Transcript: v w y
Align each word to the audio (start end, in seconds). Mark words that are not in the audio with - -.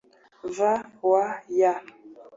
v 0.55 0.57
w 1.05 1.07
y 1.59 1.61